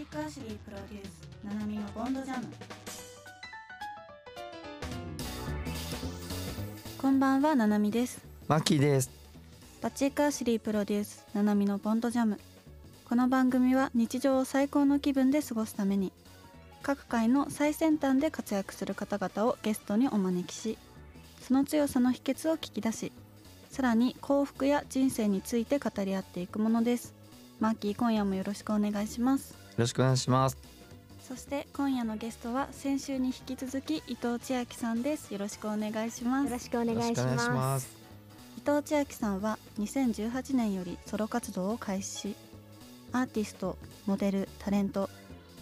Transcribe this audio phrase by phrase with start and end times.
[0.00, 1.28] チックアシュリープロデュース。
[1.44, 2.46] ナナミのボンドジャム。
[6.96, 8.24] こんばんはナナミです。
[8.48, 9.10] マキです。
[9.82, 12.40] バチックアシュリープロデュースナナミのボンドジャム。
[13.04, 16.14] この番組は日常を最高の気分で過ごすために
[16.80, 20.78] 各界の最先端で活躍する方々をゲストにお招きし
[21.42, 23.12] その強さの秘訣を聞き出し
[23.68, 27.12] さらに幸福や人生について語り合っていくものです。
[27.60, 29.52] マーキー今夜もよろしくお願いします。
[29.52, 30.56] よろしくお願いします。
[31.20, 35.32] そして今夜のゲストは先週に引き続き伊藤千秋さんです。
[35.32, 36.46] よろしくお願いします。
[36.46, 37.86] よろしくお願いしまます。
[37.86, 37.96] す
[38.58, 42.30] 伊藤千秋さんは2018年よりソロ活動を開始。
[42.30, 42.36] し
[43.12, 45.08] アーティストモデルタレント。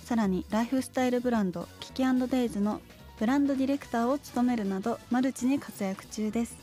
[0.04, 2.80] さらにライフスタイルブランドキキデイズの
[3.18, 6.56] ブランドディレクターを務めるなどマルチに活躍中です。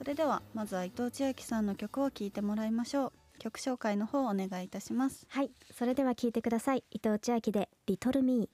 [0.00, 5.26] それではまずは伊藤千秋さんの曲を聴いてもらいましょう曲紹介の方お願いいたします。
[5.30, 5.50] はい。
[5.76, 6.84] それでは聞いてください。
[6.90, 8.48] 伊藤千秋でリトルミー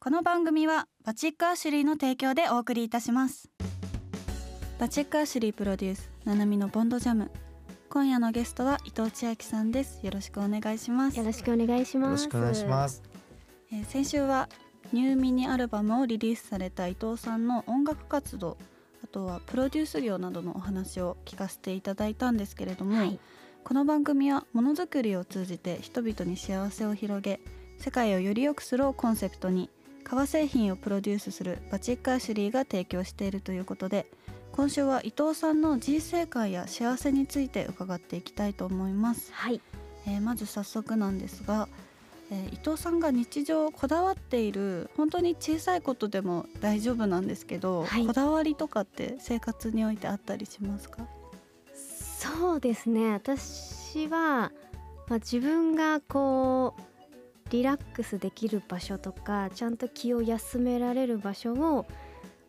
[0.00, 3.50] この番組はバチックアシュリーの提供でお送りいたします。
[4.80, 7.30] バチックアシュリープロデュースナナミのボンドジャム。
[7.90, 10.00] 今夜のゲストは伊藤千秋さんです。
[10.02, 11.18] よろしくお願いします。
[11.18, 12.24] よろしくお願いします。
[12.24, 13.02] よろしくお願いします。
[13.70, 14.48] えー先週は
[14.94, 18.56] ニューミニアルバムをリリースされた伊藤さんの音楽活動
[19.04, 23.18] あとはプロデュース業などのお話を聞かせていただいたんですけれども、はい
[23.64, 27.40] この番組はものづくりを通じて人々に幸せを広げ
[27.78, 29.70] 世界をより良くするをコンセプトに
[30.04, 34.06] 革製品をプロデュースするバチックアシュリーが提供しているということで
[34.52, 39.60] 今週は伊藤さんの人生観や幸せについて伺っていきたいと思います、はい。
[40.06, 41.68] えーまず早速なんですが、
[42.30, 48.06] えー伊藤さんが日常こだわっている本当に小さいことでも大丈夫なんですけど、はい。
[48.06, 51.06] こだわりとかって生活においてあったりしますか？
[52.22, 53.12] そうですね。
[53.12, 54.52] 私は、
[55.08, 56.82] まあ、自分がこう
[57.50, 61.86] リラックスできる場所とかちゃんと気を休められる場所を、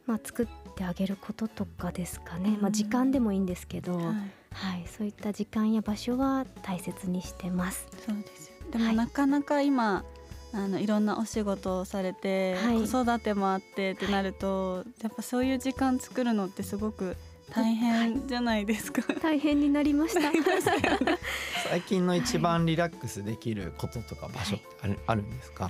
[0.06, 4.06] まあ、作ってあげることとかですかね、まあ、うん時間でもいいんですけど、はい。
[4.54, 7.88] はい、そういった時間や場所は大切にしてます。
[8.06, 8.72] そうですよ。
[8.72, 8.96] でも、はい。
[8.96, 10.06] なかなか今
[10.54, 12.88] あのいろんなお仕事をされて、はい。
[12.88, 17.18] 子育てもあってってなると、やっぱそういう時間作るのってすごく
[17.56, 19.02] 大変じゃないですか。
[19.22, 20.22] 大変になりました。
[21.70, 25.70] 最近の一番リラックスできることとか場所ってある,、あるんですか？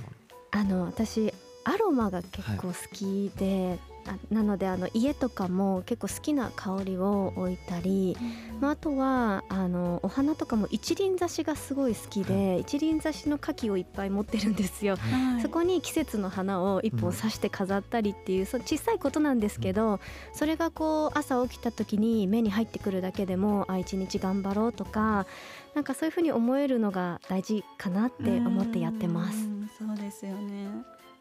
[0.52, 1.32] あの私
[1.64, 8.16] アロマが結構好きで、あなのであの家とかも結構好きな香りを置いたり、
[8.60, 14.96] まあ、あとはあのお花とかも一輪挿しがすごい好きで、一輪挿しの花器をいっぱい持ってるんですよ。
[14.96, 15.42] はい。
[15.42, 20.00] そこに季節の花を一本刺して飾ったりっていう、そう小さいことなんですけど、
[20.34, 25.26] それがこう朝起きた時に目に入ってくるだけでもあ一日頑張ろうとか
[25.74, 29.46] なんかそういうふうに思えるのが大事かなって思ってやってます。
[29.46, 29.70] うん。
[29.78, 30.68] そうですよね。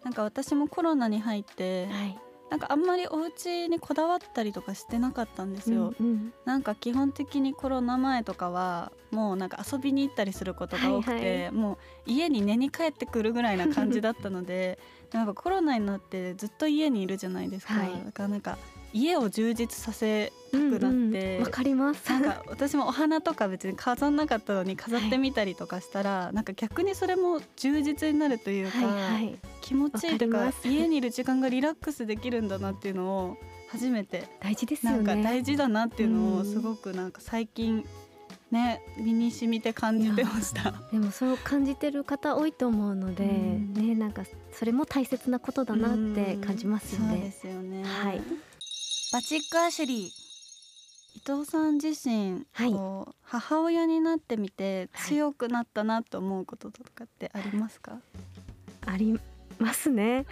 [0.03, 2.19] なんか私もコロナに入って、はい、
[2.49, 5.93] なんかあんまりお家にこだわったりとかしてなかったんですよ。
[5.99, 6.33] うんうん。
[6.45, 14.77] なんか基本的にコロナ前とかはもうなんか遊びに行ったりすることが多くて、はいはもう家に寝に帰ってくるぐらいな感じだったので
[15.11, 18.05] なんかコロナになってずっと家にいるじゃないですか、はい。
[18.05, 18.57] だからなんか
[18.93, 22.09] 家を充実させたくなって、うんうんわかります。
[22.09, 33.37] なんか私もお花とか別に飾んなかったのに飾ってみたりとかしたら、なんか逆にそれも充実になるというか、はいはい、気持ちいいとか家にいる時間がリラックスできるんだなっていうのを
[33.69, 34.97] 初めて大事ですよね。
[34.99, 37.83] なんか大事だなっていうのうんをすごくなんか最近
[38.51, 40.73] ね身に染みて感じてました。
[40.91, 47.31] でもそう感じてる方多いと思うので、うんねなんかそれも大切なことだなって感じますようんそうでね。
[47.31, 47.83] すよね。
[47.83, 48.21] はい。
[49.13, 50.11] バチックアシュリー伊
[51.23, 57.99] 藤さん自身、はい母親になってみてはい強くなったなと思うこととかってありますか？
[58.87, 59.19] あり
[59.59, 60.25] ますね。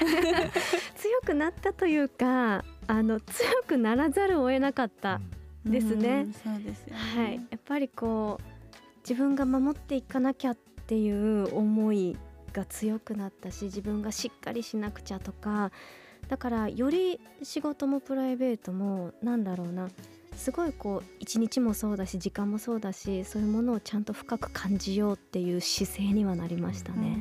[0.97, 5.22] 強くなったというか、あの強くならざるを得なかった。
[5.63, 7.24] ですねうんそうですよね。
[7.24, 10.57] はい、やっぱりこう自分が守っていかなきゃっ
[10.88, 12.18] ていう思い
[12.51, 15.72] が強くなったし自分がしっかりしなくちゃとか
[16.27, 19.89] だからより仕事もプライベートもなんだろうな
[20.35, 27.18] すごいこう一日もそうだし時間もそうだしそういうものをちゃんと深く感じようっていう姿勢にはなりましたね。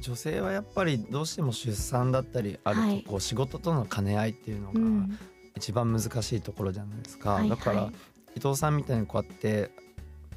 [0.00, 3.04] 女性はやっぱりどうしても出産だったりあると、はい。
[3.08, 5.18] こう仕事との兼ね合いっていうのがうん、
[5.56, 7.50] 一番難しいところじゃないですか、はいはい。
[7.50, 7.90] だから
[8.36, 9.70] 伊藤さんみたいにこうやって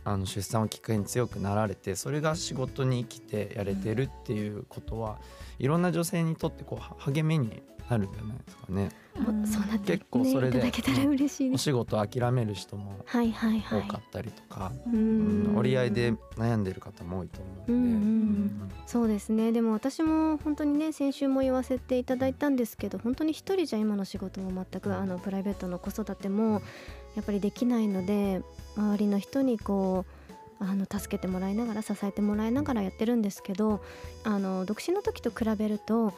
[0.07, 5.19] あの出産をきっかけに強くなられてそれが仕事に生きてやれてるっていうことは、
[5.59, 8.89] いろんな女性にとってこうは励みになるんじゃないですかね。
[9.17, 10.71] もうそうなって結構それでね。
[11.53, 13.03] お仕事諦める人も。
[13.05, 26.61] 多かったりとか、ううんん折り合いで悩んでる方も多いと思うので、うんうんうんそうですねでも私も本当にね先週も言わせていただいたんですけど本当に一人じゃ今の仕事も全くあのプライベートの子育ても
[27.17, 28.43] やっぱりできないので
[28.77, 30.05] 周りの人にこ
[30.61, 33.81] うあの助けてもらいながら支えてもらいながらやってるんですけど
[34.23, 36.13] あの独身の時と比べると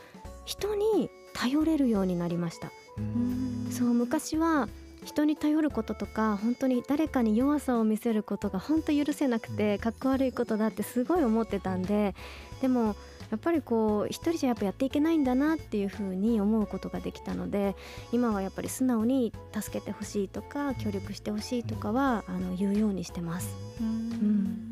[0.45, 2.69] 人に頼れるようになりました。
[2.97, 4.67] うんそう昔は
[5.05, 12.13] 人に頼ることとか本当に誰かに弱さを見せることが本当許せなくてかっこ悪いことだってすごい思ってたんで
[12.61, 12.97] でも
[13.31, 17.75] やっぱりこう一人じゃやっぱやっていけないんだなっていうふうに思うことができたので
[18.11, 23.55] 今はやっぱり素直に助けてほしいとか協力してほしいとかはあの言うようにしてます。
[23.79, 24.69] うん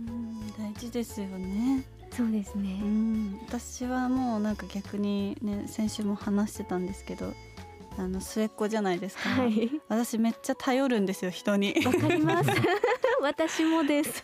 [0.57, 1.85] 大事ですよね。
[2.11, 2.79] そうですね。
[2.81, 7.33] うん、私はもうなんか逆にね先週も話してたんですけど
[7.97, 9.71] あの末っ子じゃないですか、はい。
[9.87, 11.75] 私めっちゃ頼るんですよ人に。
[11.85, 12.49] わかります。
[13.21, 14.23] 私もです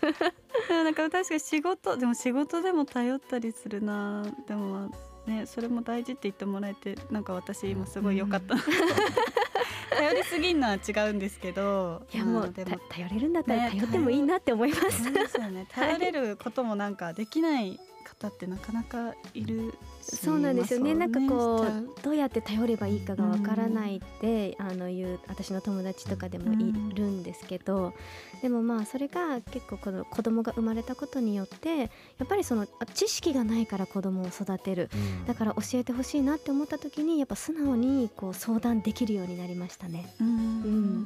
[0.84, 4.24] なんか確かに仕事でも仕事でも頼ったりするな。
[4.48, 4.90] でもま
[5.28, 8.56] あねそれも大事って言ってもらえてなんか私今すごい良かった。
[8.56, 8.62] な、
[9.98, 12.06] 頼りすぎんのは違うんですけど。
[12.14, 15.68] いやもうまあでもた頼れるんだったらね頼ってもいいなって思います、そうですよね。
[15.74, 20.94] 頼れることもなんかできない方ってなかなかいるしそうなんですよね。
[20.96, 21.90] まあなんかこそう。
[22.04, 27.94] どうやって頼ればいいかがわからないって、あのいう私の友達とかでもいるんですけど、
[28.42, 31.86] でもまあそれが結構この子供が生まれたことによってや
[32.24, 34.90] っぱりそのあ知識がないから子供を育てる。
[34.94, 35.26] うん。
[35.26, 40.14] だから教えてほしいなって思った時にやっぱ素直にこう相談できるようになりましたね。
[40.20, 41.06] うん、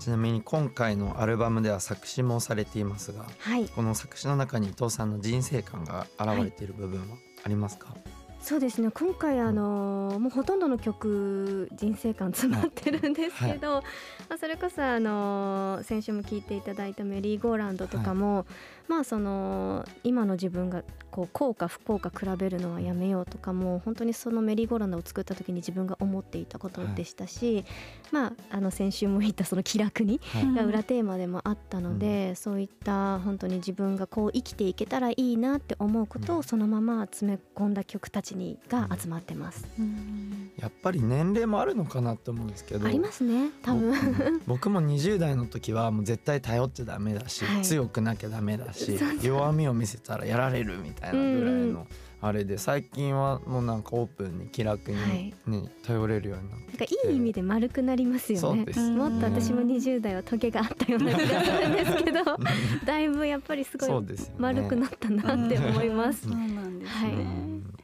[0.00, 7.94] ちなみに今回のアルバムでは作詞もされていますがはい、この作詞の中に伊藤さんの人生観が現れている部分はありますか、
[8.42, 8.90] そうですね。
[8.90, 13.82] 今回あのもうほとんどの曲人生観詰まってるんですけど、
[14.28, 18.46] まあ、それこそあの先週も聴いていただいた「メリーゴーランド」とかも、
[18.90, 20.82] まあその今の自分が
[21.12, 27.64] こう幸か不幸か比べるのはやめようとかも本当にそのメリーゴーランドを作った時に自分が思っていたことでしたし、
[28.10, 36.38] まああの先週も言ったその気楽にはいが裏テーマでもあったので、そういった本当に自分がこう生きていけたらいいなって思うことうん。
[36.40, 39.66] をそのまま詰め込んだ曲たちにが集まってます。
[39.78, 40.50] うん。
[40.56, 44.42] やっぱり年齢もあるのかなって思うんですけどありますね多分。
[44.48, 47.62] 僕も20代の時はもう絶対頼ってダメだし、はい。
[47.62, 49.08] 強くなきゃダメだしそうそう。
[49.22, 51.86] 弱みを見せたらやられるみたいなぐらいの
[52.22, 58.66] あれで最近はもうなんかオープンに気楽に、ね頼れるようになってなんかいい意味で丸くなりますよね。
[58.90, 62.20] もっと私も20代はトゲがあったような気がするんですけど
[62.84, 64.04] だいぶやっぱりすごい
[64.38, 66.28] 丸くなったなって思います。
[66.28, 67.74] そうなんですはいね、うん。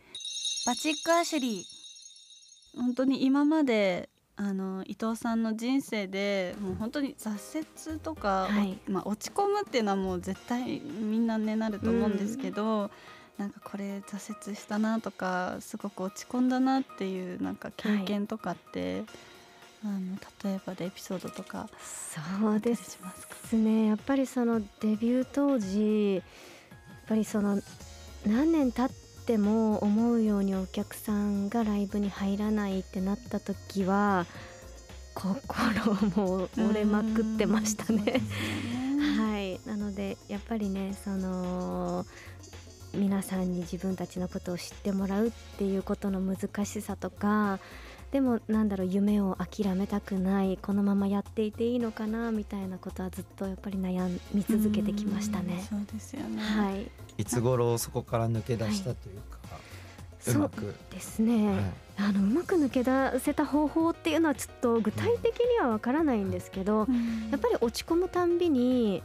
[0.66, 1.64] バチックアシュリー。
[2.76, 8.78] 本当に今まであの伊藤さんの人生でもう本当に挫折とか、はい。
[8.86, 12.90] まあ、落ち込むっていうのはもう絶対みんなねなると思うんですけど、
[13.38, 19.04] なんかこれ挫折したなとかすごく落ち込んだなっていうなんか経験とかって、
[19.82, 20.00] あの
[20.44, 22.98] 例えばでエピソードとかそうです
[23.54, 23.86] ね。
[23.86, 26.24] やっぱりそのデビュー当時やっ
[27.08, 27.58] ぱりその
[28.26, 29.05] 何年経って
[29.38, 34.26] も思うようにお客さんがライブに入らないってなった時は
[35.14, 37.98] 心も折れまくってましたね。
[37.98, 38.20] よね
[39.18, 39.60] はい。
[39.66, 42.06] なのでやっぱりねその
[42.94, 47.58] 皆さんに自分たちのことを知ってもらうっていうことの難しさとか
[48.12, 55.54] でもなんだろう夢を諦めたくないこのままやっていていいのかなみたいなことはずっとやっぱり悩み続けてきましたね。
[55.72, 56.40] うんそうですよね。
[56.40, 56.90] はい。
[57.18, 57.24] い。
[57.24, 59.38] つ頃そこから抜け出したというか、
[60.26, 61.64] うそうまく、ですね、はい。
[61.98, 67.30] あのうまく抜け出せた方法っていうのはちょっと具体的にはわからないんですけど、うん。
[67.30, 69.02] やっぱり落ち込むたんびに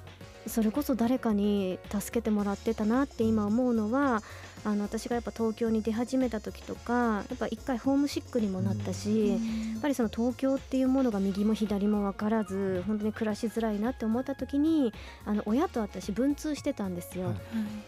[0.47, 4.23] それこそ誰かに助けてもらってたなって今思うのは
[4.63, 9.39] あの私がやっぱ東京に出始めた時とかやっぱ一回ホームシックにもなったし、やっ
[9.81, 14.93] ぱりその東京っていうものが右も左も分からず本当に暮らしづらいなって思った時に
[15.25, 17.27] あの親と私文通してたんですよ。
[17.27, 17.33] は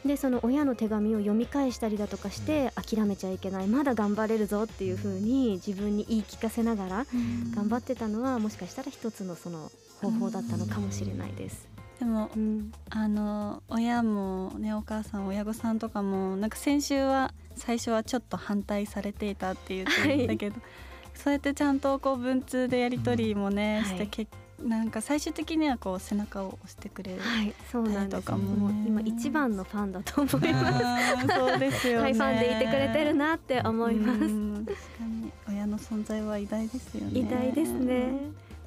[0.05, 0.07] い。
[0.07, 7.05] でその親の手紙を読み返したりだとかして諦めちゃいけないまだ頑張れるぞっていう風に自分に言い聞かせながら
[7.55, 11.72] 頑張ってたのはもしかしたら一つのその方法だったのかもしれないです。
[12.03, 20.57] でもうん、あの親もねお母さん親御さんとかもなんか先週は最初はちょっと反対されていたって言ってたけど、
[21.13, 24.31] そうやってちゃんとこう文通でやり取りもね、はいして結
[24.61, 28.31] なんか最終的にはこう背中を押してくれる、はい、そうなんです。
[28.31, 31.27] ももう今一番のファンだと思います。
[31.35, 32.03] そうですよね。
[32.03, 34.19] はい、ファンでいてくれてるなって思います。
[34.19, 34.33] 確か
[35.05, 37.19] に親の存在は偉大ですよね。
[37.19, 38.13] 偉大ですね。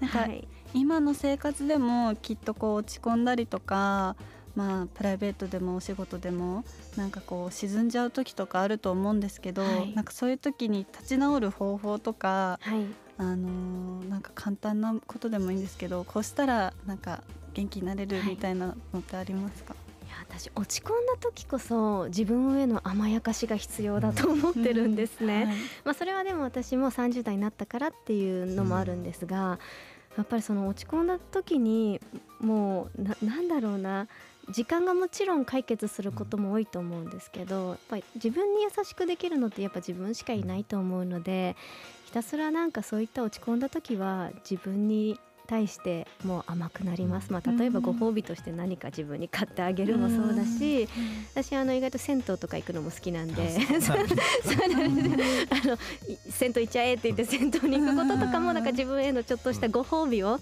[0.00, 4.16] なんか、はい、今の生活でもきっとこう落ち込んだりとか。
[4.56, 6.64] まあ、プライベートでもお仕事でも
[6.96, 12.87] なんかこう沈んじゃう時とかあると思うんですけど、はい、なんかそういう時に立ち直る方法とか、はい、
[13.18, 19.75] あのー、なんか簡単なことでもいいんですけどこうしたらなんか元気になれるみたいなのってありますか、
[20.06, 25.49] いや私落ち込んだ時こそ自分への甘やかしが必要だと思ってるんですね、うん。
[25.49, 29.58] はい、まあ、それはでも私も30代になったからっていうのもあるんですが、
[30.16, 32.00] やっぱりその落ち込んだ時に
[32.40, 34.08] もうななんだろうな
[34.50, 41.56] 時間がもちろん解決することも多いと思うんですけどやっぱり自分に優しくできるのってやっぱ自分しかいないと思うので
[42.04, 50.88] ひたすらなんかそういった落ち込んだ時は自分に対してもう甘くなります、まあ、例えばご褒美として何か自分に買ってあげるもそうだし、
[51.34, 53.56] 私あの意外と銭湯とか行くのも好きなんで。
[55.50, 55.78] あ の
[56.30, 60.38] 銭湯行っちゃえって言って銭湯に行くこととかもなんか自分へのちょっとしたご褒美を、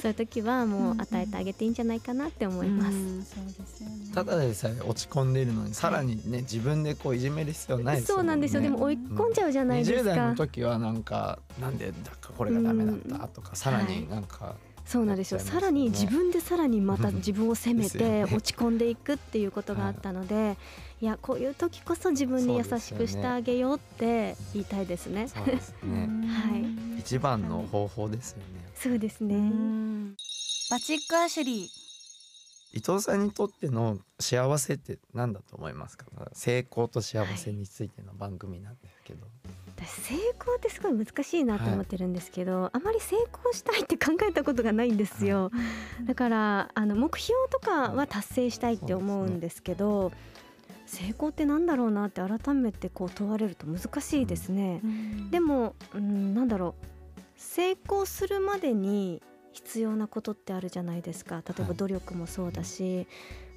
[0.00, 4.14] そういう時はもう与えてあげていいんじゃないかなって思います。
[4.14, 8.18] ただでさえ落ち込んでいるのにさらにね、自分でこういじめる必要ないですよね。
[8.18, 8.62] そうなんですよ。
[8.62, 10.10] でも追い込んじゃうじゃないですか。
[10.10, 14.47] 20代の時はなんかなんでだかこれがダメだったとか、さらになんか、
[14.88, 20.56] そうなんですよ、さらに自分でさらにまた 自分を責めて落ち込んでいくっていうことがあったので、
[21.02, 25.28] いやこういう時こそ自分に優しくしてあげようって言いたいですね。
[25.28, 26.06] そうですね。
[26.26, 26.56] は
[26.96, 28.44] い、一番の方法ですよね。
[28.74, 29.36] そうですね。
[30.70, 31.68] バチックアシュリー。
[32.72, 36.06] 伊藤さんにとっての幸せって何だと思いますか？
[36.32, 39.26] 成功と幸せについての番組なんですけど、
[39.78, 45.50] 私成功ってすごい難しいなと思ってるんですけど、はい、あまり成功したいって考えたことがないんですよ、は
[46.02, 50.12] い、だからあの目標とかは達成したいって思うんですけど、
[50.86, 56.84] 成功ってなんだろうなって改めてこう問われると難しいですね、うん、でも、うん、なんだろう。
[57.36, 61.36] 成功するまでに必要なことってあるじゃないですか。
[61.46, 63.06] 例えば努力もそうだし、はい、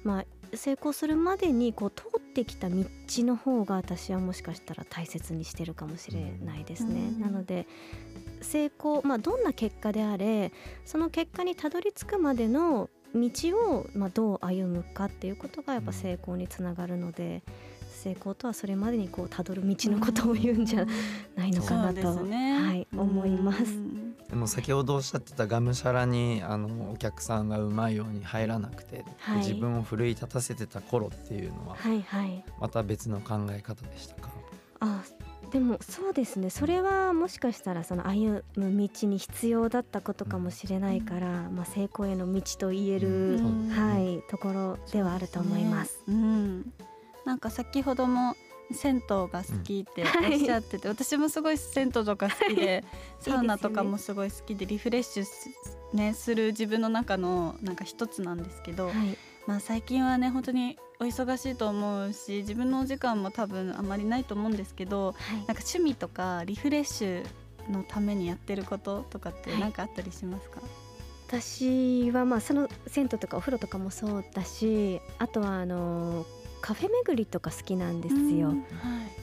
[0.04, 7.12] まあ成功するまでにこう通ってきた道の方が私はもしかしたら大切にしてるかもしれないですね。
[7.18, 7.66] なので
[8.40, 10.52] 成功、まあ、どんな結果であれ
[10.84, 17.42] その結果にたどり着くまでの道を、まあ、どう歩むかっていうことがやっぱ成功につながるので。
[18.02, 20.84] 成功とはそれまでにこうたどる道のことを言うんじゃ
[21.36, 23.64] ないのかなと、ね、はい、思います。
[24.28, 34.30] でも先ほどおっしゃってたがむしゃらにあのお客さんがうまいように入らなくて、はい、自分を奮い立たせてた頃っていうのは、はいはい、また別の考え方でしたか？
[34.80, 35.02] あ
[35.52, 36.48] でもそうですね。
[36.48, 46.02] それはもしかしたらその歩む道に必要だったことかもしれないから、うん、まあ、成功への道と言える、うん、はい、ところではあると思います。
[46.08, 46.72] うん、
[47.24, 48.36] なんか先ほども
[48.72, 52.84] 銭湯が好きっておっしゃってて、私もすごい銭湯とか好きで
[53.20, 55.26] サウナとかもすごい好きでリフレッシュ
[55.92, 67.26] ねする自分の中のなんか一つなんですけど、はい、まあ最近はね本当にお忙しいと思うし自分のお時間も多分あまりないと思うんですけど、はい、なんか趣味とかリフレッシュ
[67.70, 70.70] のためにやってることとかって何かあったりしますか、はい
[71.32, 76.26] 私はまあその銭湯とかお風呂とかもそうだしあとはあの
[76.62, 78.56] カフェ巡りとか好きなんですよ、はい、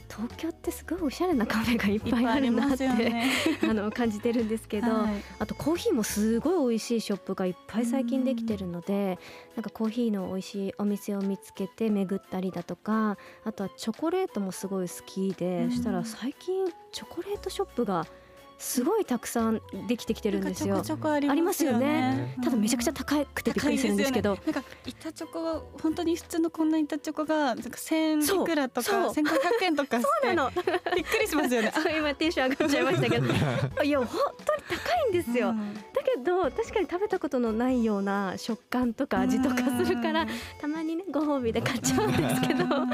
[0.08, 3.30] 東京ってすごいおしゃれなカフェがいっぱいあるなって、ね、
[3.68, 9.18] あの感じてるんですけど、はい、あとコーヒーもすごい美味しいショップがいっぱい最近できてるので
[9.56, 18.06] なんかコーヒーの美味しいお店を見つけて巡ったりだとかあとはチョコレートもすごい好きでそしたら最近チョコレートショップが
[18.60, 20.76] すごいたくさんできてきてるんですよ。
[20.76, 22.36] ちょこちょこありますよね。
[22.44, 30.50] ただめちゃくちゃ高くてびっくりするんですけど、なんか板チョコ本当に普通のこんな板チョコがなんか千いくらとか千五百円とかそうなの。
[30.94, 31.72] びっくりしますよね。
[31.96, 33.26] 今テンション上がっちゃいましたけど、
[33.82, 34.08] いや本
[34.44, 35.54] 当に高いんですよ。
[35.94, 40.26] だけど確かに食べたことのないような食感とか味とかするから
[40.60, 42.86] たまにねご褒美で買っちゃうんですけど、は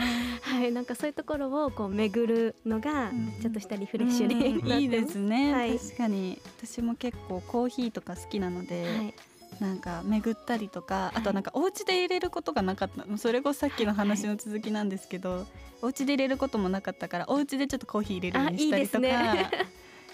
[0.65, 5.53] いなんかそういうところをこう巡るのがちょっとしたリフレッシュにいいですね。
[5.53, 6.39] はい、確かに。
[6.59, 9.15] 私も結構コーヒーとか好きなので、はい、
[9.61, 13.19] なんか巡ったりとかあとなんかお家で入れることがなかった。
[13.19, 15.45] それこそさっきの話の続きなんですけど、はい、
[15.83, 18.99] お家で入れることもなかったからお家でちょっとコーヒー入れるようにしたりとか。
[19.01, 19.51] ね、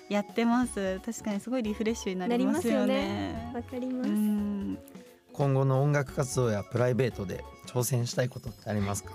[0.08, 1.00] やってます。
[1.04, 3.50] 確かにすごいリフレッシュになりますよね。
[3.54, 5.01] わ、ね、かります
[5.32, 9.12] 今後の音楽活動やプライベートで挑戦したいことってありますか？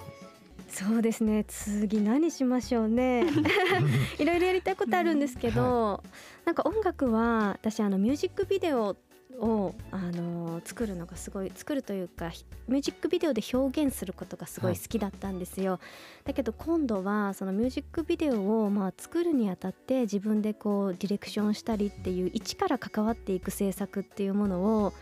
[0.69, 1.45] そうですね。
[1.47, 3.25] 次何しましょうね。
[4.19, 5.61] いろいろやりたいことあるんですけど、
[5.93, 8.97] はい、なんか音楽は私あのミュージックビデオ
[9.39, 12.31] を、あのー、作るのがすごい作るというか
[12.67, 15.81] ミュージックビデオで表現することがすごい好きだったんですよ、はい、
[16.25, 24.93] だけど今度はそのミュージックビデオをまあ作るにあたって自分でこうディレクションしたりっていう一から関わっていく制作っていうものを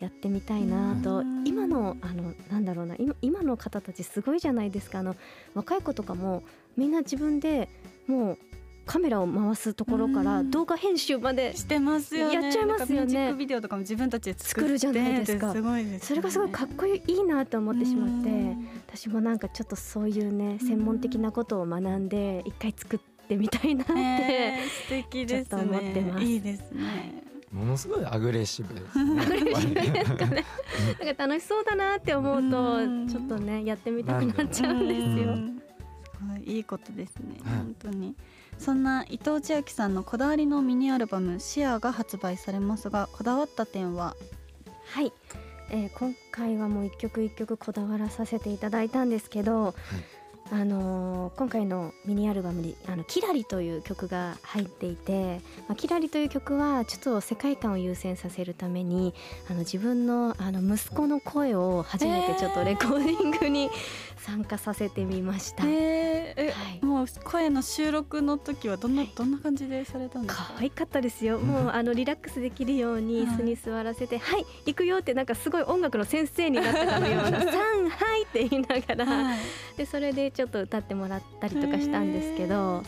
[0.00, 5.00] やってみたいなと今のあのなんだろうな今今の方たちすごいじゃないですか。
[5.00, 5.14] あの
[5.54, 6.42] 若い子とかも
[6.76, 7.68] みんな自分で
[8.06, 8.38] もう
[8.86, 12.34] カメラを回すところから動画編集までしてますよね。
[12.34, 13.34] やっちゃいますよね。
[13.34, 15.52] ビデオとかも自分たちで作るじゃないですか。
[15.52, 18.56] すごいです、ね、それがすごいかっこいいなと思ってしまって
[18.88, 25.62] 私もなんかちょっとそういうね専門的なことを学んで一回作ってみたいなって、えー、素敵ですね。
[25.62, 26.24] 思ってます。
[26.24, 29.22] いいですねものすごいアグレッシブですね。
[29.22, 30.44] アグレッシブですかね。
[31.04, 32.78] なんか楽しそうだなって思うと、
[33.08, 35.36] ちょっとねやってみたくなっちゃうんですよ。
[36.44, 38.14] いいことですね、本当に。
[38.58, 44.14] そんな伊藤千秋さんのこだわりのミニアルバム「シアが発売されますがこだわった点は？
[44.86, 45.12] はい、
[45.70, 49.74] えー、今回はもう一曲一曲こだわらさせていただいたんですけど、はい
[50.52, 59.14] あのー、今回のミニアルバムに「あのキラリ」という曲が入っていて「まあ、キラリ」という曲はちょっと世界観を優先させるために
[59.48, 63.70] あの自分のあの息子の声を初めてちょっとレコーディングに
[64.16, 65.64] 参加させてみました。
[65.66, 70.52] えー、はい、もう声の収録の時はどんな、はい、どんな感じでされたんですか？
[70.56, 71.38] 可愛かったですよ。
[71.38, 79.38] もうあのリラックスできるように椅子に座らせて、はい、はい、行くよってなんかすごい音楽の先生になったかのような「さんはい」って言いながら、はい、
[79.76, 82.82] でそれでちょっと歌ってもらったりとかしたんですけど、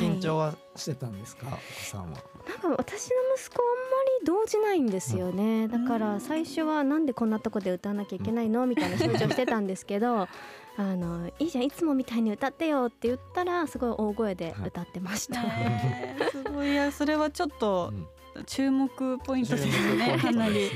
[0.00, 2.18] 緊張はしてたんですか、お子さんは。
[2.48, 8.66] なんか私の息子あんまり動じないんですよね、だから最初はなんでこんなとこで歌わなきゃいけないの？
[8.66, 10.28] みたいな緊張してたんですけどあ
[10.76, 15.40] のいいじゃんいつもみたいに歌ってよって言ったらすごい大声で歌ってました。
[16.32, 16.74] すごい。
[16.74, 17.92] やそれはちょっと、
[18.46, 20.18] 注目ポイントですね。
[20.18, 20.70] かなり、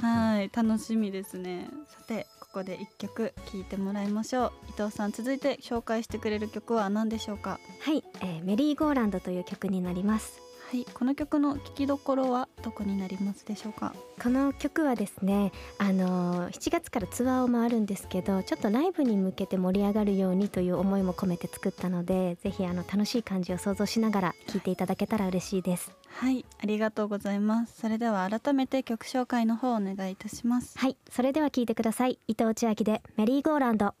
[0.00, 1.68] はい、楽しみですね。
[1.86, 4.52] さて、ここで一曲聴いてもらいましょう。
[4.70, 7.60] 伊藤さん、続いて紹介してくれる曲は何でしょうか？
[7.80, 10.40] はい、えー、メリーゴーランドという曲になります。
[10.70, 13.92] はい、この曲の聴きどころはどこになりますでしょうか？
[14.22, 25.90] この曲はですねあの7月からツアーを回るんですけどちょっとライブに向けて盛り上がるようにという思いも込めて作ったのでぜひあの楽しい感じを想像しながら聴いていただけたら嬉しいです。
[26.06, 27.80] はいありがとうございます。
[27.80, 30.78] それでは改めて曲紹介の方お願いいたします。
[30.78, 32.20] はいそれでは聴いてください。
[32.28, 33.96] 伊藤千秋でメリーゴーランド。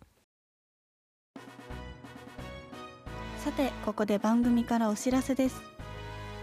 [3.38, 5.60] さてここで番組からお知らせです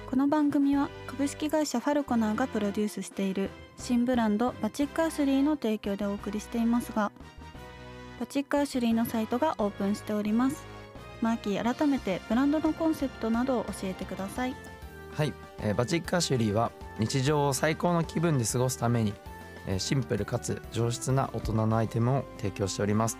[0.10, 7.12] この番組は株式会社ファルコナーがプロデュースしている新ブランドバチックアシュリーの提供でお送りしていますが
[8.17, 10.65] バチックアシュリーのサイトがオープンしております。
[11.22, 14.56] マーキー改めてブランドのコンセプトなどを教えてください。
[15.13, 19.13] はい、えー、バチックアシュリーは日常を最高の気分で過ごすために、
[19.67, 23.17] え、シンプルかつ上質な大人のアイテムを提供しております。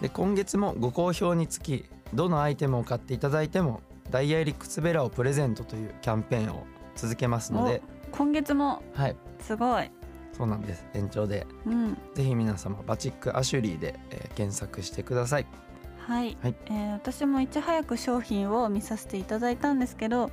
[0.00, 8.82] で今月もご好評につきどのアイテムを買っていただいてもダイヤ入り靴べらをプレゼントというキャンペーンを続けますので今月も？
[8.94, 9.16] はい。
[9.40, 9.90] すごい。
[10.32, 10.84] そうなんです。
[10.94, 15.46] 延長で、うん、ぜひ皆様バチックアシュリーで、えー、検索してください。
[15.98, 20.30] はい、はい、えー、私もいち早く商品を見させていただいたんですけど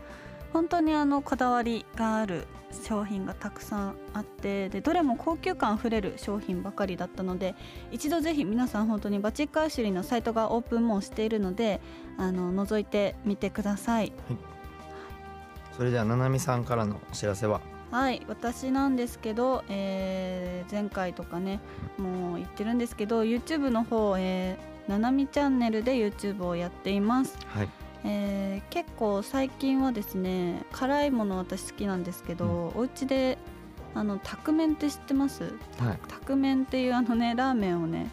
[0.54, 2.46] 本当にあのこだわりがある
[2.86, 7.56] 商品がたくさんあってでどれも高級感あふれる商品ばかりだったので
[7.92, 11.82] 一度ぜひ皆さん本当にバチックアシュリーのサイトがオープンもしているので
[12.18, 14.38] あの覗いてみてください、はい、
[15.76, 17.62] それではななみさんからのお知らせは？
[17.92, 21.60] はい私なんですけど、えー、前回とかね
[21.98, 27.38] もう言ってるんですけど YouTube の方、えー、ななみチャンネルで YouTube をやっています。
[27.48, 27.70] はい
[28.04, 33.38] えー、結構最近はですね辛いもの私好きなんですけど、うん、お家で
[33.94, 35.44] あのタクメンって知ってます、
[35.78, 38.10] はい、タクメンっていうあのねラーメンをね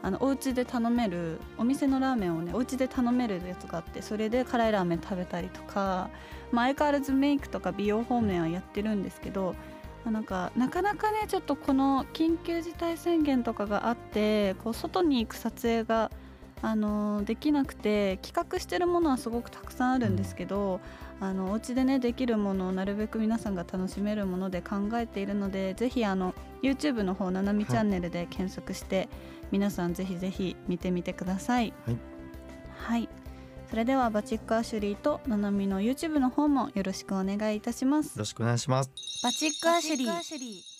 [0.00, 6.08] あのお家で頼めるお店のラーメンをねお家で頼めるやつがあってそれで辛いラーメン食べたりとか、
[6.52, 9.54] まあ、相変わらずメイクとか美容方面はやってるんですけど
[10.04, 16.10] なんかなかなかねちょっとこの緊急事態宣言とかがあってこう外に行く撮影が
[16.62, 20.80] あのできなくて企画してるものはすごくたくさんあるんですけど、
[21.20, 29.08] うん、あのお家でねできるものをなるべく皆さんが楽しめるもので考えているのでぜひあの YouTube の方ななみチャンネルで検索して、はい、
[29.52, 31.72] 皆さんぜひぜひ見てみてください。
[31.86, 31.96] はい、
[32.76, 33.08] はい、
[33.70, 38.06] それではバチックアシュリーとななみの YouTube の方もよろしくお願いいたします。
[38.06, 38.90] よろしくお願いします。
[39.22, 40.77] バチックアシュリー。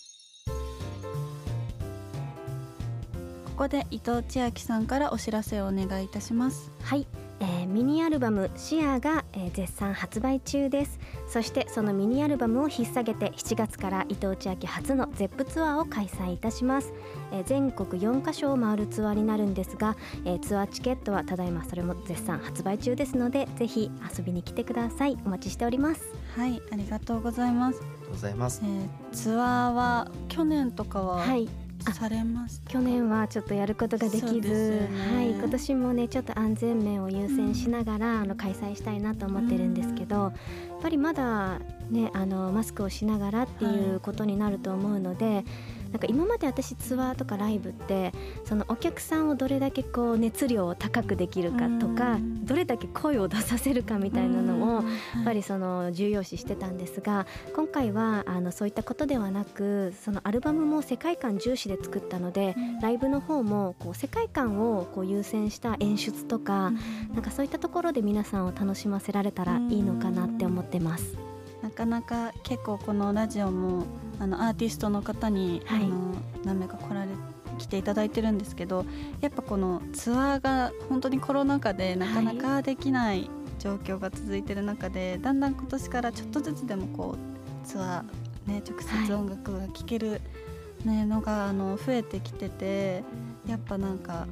[3.59, 6.71] ここで伊藤千秋さんからお知らせをお願いいたします。
[6.81, 7.05] はい。
[7.41, 10.97] えーミニアルバム「シアが、えー絶賛発売中です。
[11.27, 16.93] そしてそのミニアルバムを引っ提げて7月から伊藤千秋初の ZEP ツアーを開催いたします、
[17.33, 25.17] えー全国4カ所を回るツアーになるんですが、えーツアーチケットはただいまそれも絶賛発売中ですのでぜひ遊びに来てください。
[25.25, 26.13] お待ちしております。
[26.37, 28.61] はいありがとうございます、ありがとうございます。
[28.63, 31.49] えーツアーは去年とかははい。
[31.49, 35.15] あされまし去年はちょっとやることができず、ね。
[35.15, 40.33] はい、今年もねちょっと安全面を優先しながら、あの開催したいなと思ってるんですけど、やっ
[40.81, 45.45] ぱりまだねあのマスクをしながらっていうことになると思うので、
[45.91, 48.13] なんか今まで私ツアーとかライブって
[48.45, 52.45] そのお客さんをどれだけこう熱量を高くできるかとか、うん。
[52.45, 54.85] どれだけ声を出させるかみたいなのを、うん。
[54.85, 62.79] やっぱりその重要視してたんですが今回はあのそういったことではなくそのアルバムも世界観重視で作ったので、うん。
[62.79, 66.71] ライブの方もこう世界観をこう優先した演出とか、
[67.13, 71.17] なんかそういったところで皆さんを楽しませられたらいいのかなって思ってます。
[71.61, 73.85] なかなか結構このラジオも
[74.19, 75.83] あのアーティストの方に、はい。
[75.83, 77.09] あの何名か来られ
[77.57, 78.85] 来ていただいてるんですけど
[79.19, 83.29] やっぱこのツアーが本当にコロナ禍でなかなかできない
[83.59, 90.21] 状況が続いてる中で、だんだん今年からちょっとずつでもこうツアー、ね、直接音楽が聴ける、
[90.85, 93.03] ねのがあの増えてきてて
[93.45, 94.27] やっぱなんか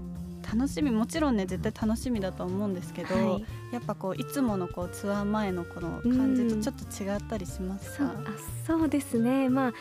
[0.54, 3.46] 楽しみもちろんね絶対楽しみだと思うんですけど、はい。
[3.72, 9.50] やっぱこういつものこうツアー前のこの感じとちょっと違ったりしますそうか、あそうですね。
[9.50, 9.74] まあ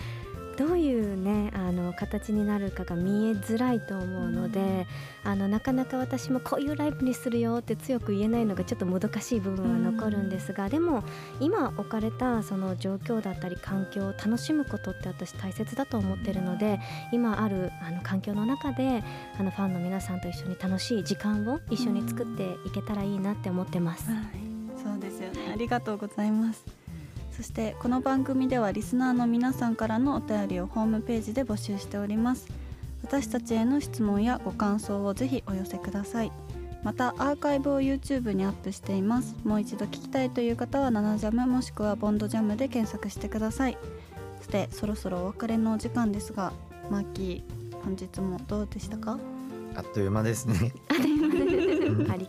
[0.56, 4.86] どういうねあの形になるかが見えづらいと思うので、
[5.22, 11.04] あのなかなか私もこういうライブにするよって強く言えないのがちょっともどかしい部分は残るんですが、でも
[11.40, 16.80] 今置かれたその状況だったり環境を楽しむことって私大切だと思ってるので
[17.12, 19.04] 今あるあの環境の中で
[19.38, 24.10] あのファンの皆さんと一緒に楽しい時間を一緒に作っていけたらいいなって思ってます。
[24.10, 24.22] はい、
[24.82, 25.52] そうですよね。
[25.52, 26.75] ありがとうございます
[27.36, 32.48] そしてこの番組ではリスナーの皆さんからのお便りをホームページで募集しております。
[33.02, 36.32] 私たちへの質問やご感想をぜひお寄せください。
[36.82, 39.36] またアーカイブを YouTube にアップしています。
[39.44, 43.76] もう一度聞きたいという方は「ナナジャム」もしくは「ボンドジャム」で検索してください。
[44.38, 46.54] そしてそろそろお別れのお時間ですが
[46.90, 49.18] マーキー本日もどうでしたか？
[49.76, 50.72] あっという間ですね。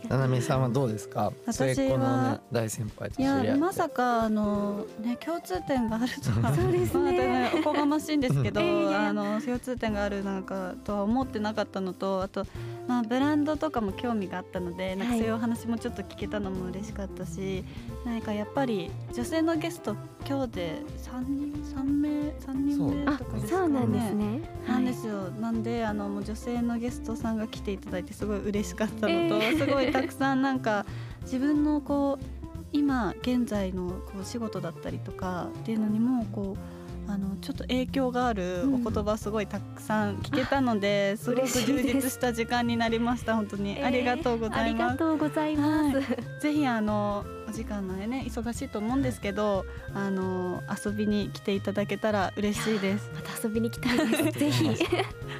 [0.08, 1.32] ななみさんはどうですか？
[1.46, 6.54] 私はね大先輩いやまさかあのね共通点があるとは。
[6.54, 7.50] そうですね。
[7.52, 12.46] まあおこがましいんですけどあの共通点があるなんかとは思ってなかったのとあと
[12.88, 17.62] まあブランドとかも興味があったのでなんかはいそういうお話もちょっと聞けたのも嬉しかったし、
[18.04, 19.94] なんかやっぱり女性のゲスト
[20.26, 23.64] 今日で三人三名三人目あとかですかね。
[23.64, 23.68] そう。
[23.68, 24.40] なんですね。
[24.66, 29.58] なんですよ、なんであのもう女性のゲストさんが来ていただいてすごい嬉しかったのと、えー。
[29.58, 30.86] すごいたくさんなんか
[31.22, 32.24] 自分のこう
[32.72, 36.77] 今現在のこう仕事だったりとかっていうのにもこう
[37.08, 44.98] あのちょっと影響があるお言葉すごいたくさん聞けたので、すごく充実した時間になりました本当に、えーありがとうございありがます。
[44.98, 45.96] とうございます。
[45.98, 46.02] は
[46.40, 53.10] ぜひあのお時間内ね忙しいと思うんですけどあの遊びに来ていただけたら嬉しいです。
[53.14, 54.38] また遊びに来たいです。
[54.38, 54.68] ぜひ。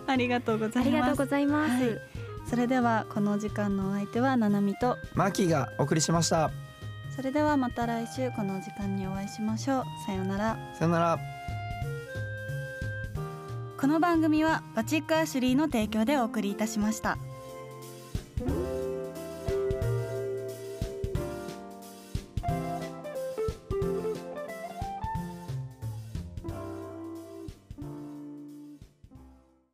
[0.07, 0.88] ありがとうございます。
[0.88, 1.85] ありがとうございます。
[1.85, 1.98] はい
[2.48, 6.50] それではこの時間のお相手はななみとマーキーがお送りしました
[7.14, 11.18] それではまた来週この時間にお会いしましょうさようならさよなら
[13.81, 17.17] この番組はバチックアシュリーの提供でお送りいたしました。